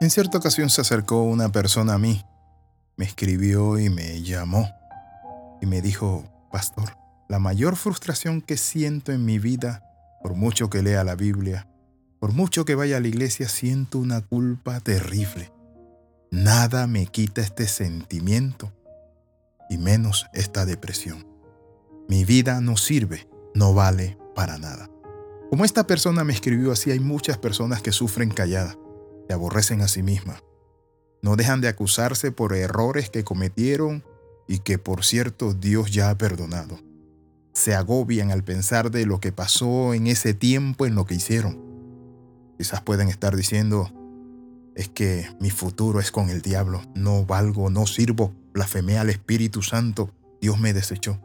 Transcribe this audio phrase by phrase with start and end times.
[0.00, 2.24] En cierta ocasión se acercó una persona a mí,
[2.96, 4.68] me escribió y me llamó
[5.60, 6.96] y me dijo, Pastor,
[7.28, 9.82] la mayor frustración que siento en mi vida,
[10.22, 11.68] por mucho que lea la Biblia,
[12.20, 15.52] por mucho que vaya a la iglesia, siento una culpa terrible.
[16.30, 18.72] Nada me quita este sentimiento
[19.70, 21.26] y menos esta depresión.
[22.08, 24.90] Mi vida no sirve, no vale para nada.
[25.50, 28.76] Como esta persona me escribió así, hay muchas personas que sufren calladas,
[29.34, 30.42] aborrecen a sí mismas.
[31.22, 34.04] No dejan de acusarse por errores que cometieron
[34.46, 36.78] y que por cierto Dios ya ha perdonado.
[37.54, 41.58] Se agobian al pensar de lo que pasó en ese tiempo en lo que hicieron.
[42.58, 43.90] Quizás pueden estar diciendo,
[44.74, 49.62] es que mi futuro es con el diablo, no valgo, no sirvo, blasfemé al Espíritu
[49.62, 51.20] Santo, Dios me desechó.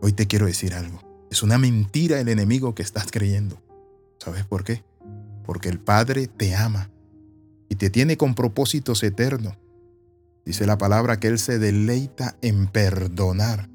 [0.00, 3.60] Hoy te quiero decir algo, es una mentira el enemigo que estás creyendo.
[4.18, 4.84] ¿Sabes por qué?
[5.44, 6.90] Porque el Padre te ama
[7.68, 9.56] y te tiene con propósitos eternos.
[10.44, 13.68] Dice la palabra que Él se deleita en perdonar.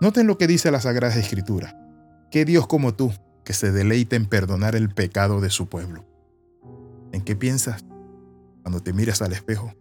[0.00, 1.76] Noten lo que dice la Sagrada Escritura.
[2.30, 3.12] ¿Qué Dios como tú
[3.44, 6.04] que se deleita en perdonar el pecado de su pueblo?
[7.12, 7.84] ¿En qué piensas
[8.62, 9.74] cuando te miras al espejo?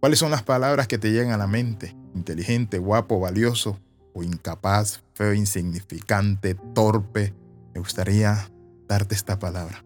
[0.00, 1.96] ¿Cuáles son las palabras que te llegan a la mente?
[2.14, 3.80] Inteligente, guapo, valioso
[4.14, 7.34] o incapaz, feo, insignificante, torpe.
[7.74, 8.50] Me gustaría
[8.88, 9.85] darte esta palabra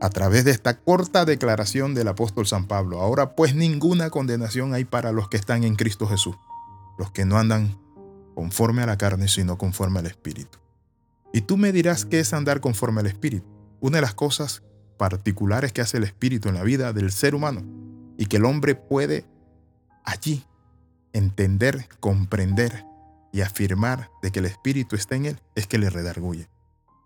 [0.00, 3.00] a través de esta corta declaración del apóstol San Pablo.
[3.00, 6.36] Ahora pues ninguna condenación hay para los que están en Cristo Jesús,
[6.98, 7.78] los que no andan
[8.34, 10.58] conforme a la carne, sino conforme al Espíritu.
[11.32, 13.46] Y tú me dirás qué es andar conforme al Espíritu.
[13.80, 14.62] Una de las cosas
[14.96, 17.62] particulares que hace el Espíritu en la vida del ser humano
[18.16, 19.26] y que el hombre puede
[20.04, 20.44] allí
[21.12, 22.84] entender, comprender
[23.32, 26.48] y afirmar de que el Espíritu está en él es que le redarguye.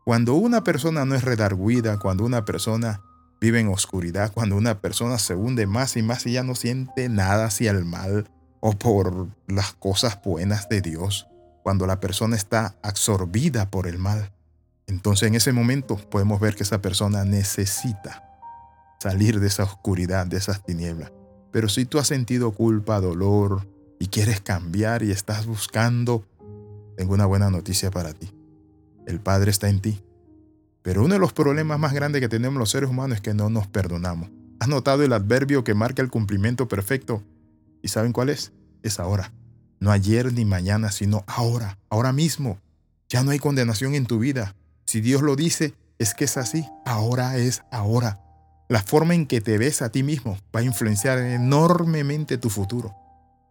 [0.05, 3.03] Cuando una persona no es redarguida, cuando una persona
[3.41, 7.09] vive en oscuridad, cuando una persona se hunde más y más y ya no siente
[7.09, 11.29] nada hacia el mal o por las cosas buenas de Dios,
[11.63, 14.33] cuando la persona está absorbida por el mal,
[14.89, 18.25] entonces en ese momento podemos ver que esa persona necesita
[18.99, 21.13] salir de esa oscuridad, de esas tinieblas.
[21.53, 23.69] Pero si tú has sentido culpa, dolor
[24.01, 26.25] y quieres cambiar y estás buscando,
[26.97, 28.42] tengo una buena noticia para ti
[29.07, 30.03] el Padre está en ti.
[30.83, 33.51] Pero uno de los problemas más grandes que tenemos los seres humanos es que no
[33.51, 34.31] nos perdonamos.
[34.59, 37.23] ¿Has notado el adverbio que marca el cumplimiento perfecto?
[37.83, 38.53] ¿Y saben cuál es?
[38.83, 39.33] Es ahora.
[39.81, 42.59] No ayer ni mañana, sino ahora, ahora mismo.
[43.09, 44.55] Ya no hay condenación en tu vida.
[44.85, 46.67] Si Dios lo dice, es que es así.
[46.85, 48.21] Ahora es ahora.
[48.69, 52.95] La forma en que te ves a ti mismo va a influenciar enormemente tu futuro.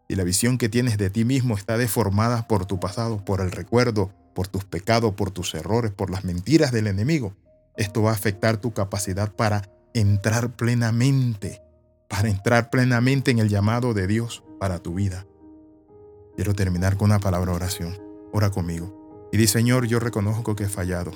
[0.07, 3.51] Y la visión que tienes de ti mismo está deformada por tu pasado, por el
[3.51, 7.33] recuerdo, por tus pecados, por tus errores, por las mentiras del enemigo,
[7.77, 11.61] esto va a afectar tu capacidad para entrar plenamente,
[12.09, 15.25] para entrar plenamente en el llamado de Dios para tu vida.
[16.35, 17.97] Quiero terminar con una palabra oración.
[18.31, 19.29] Ora conmigo.
[19.31, 21.11] Y di, Señor, yo reconozco que he fallado.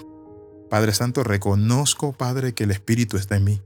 [0.69, 3.61] Padre Santo, reconozco, Padre, que el Espíritu está en mí.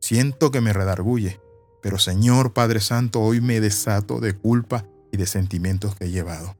[0.00, 1.40] Siento que me redarguye.
[1.82, 6.56] Pero Señor Padre Santo, hoy me desato de culpa y de sentimientos que he llevado.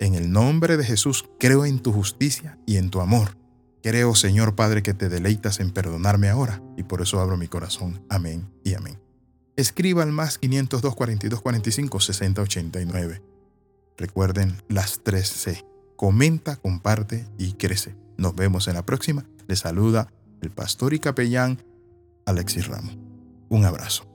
[0.00, 3.36] En el nombre de Jesús creo en tu justicia y en tu amor.
[3.82, 8.02] Creo, Señor Padre, que te deleitas en perdonarme ahora y por eso abro mi corazón.
[8.08, 8.98] Amén y amén.
[9.56, 13.22] Escriba al más 502 42 45 60 89.
[13.98, 15.66] Recuerden las tres C.
[15.96, 17.94] Comenta, comparte y crece.
[18.16, 19.26] Nos vemos en la próxima.
[19.48, 20.10] Le saluda
[20.40, 21.62] el pastor y capellán
[22.24, 22.96] Alexis Ramos.
[23.50, 24.09] Un abrazo.